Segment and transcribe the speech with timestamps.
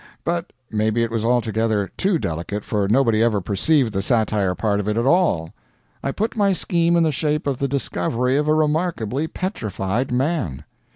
[0.23, 4.87] But maybe it was altogether too delicate, for nobody ever perceived the satire part of
[4.87, 5.53] it at all.
[6.01, 10.63] I put my scheme in the shape of the discovery of a remarkably petrified man.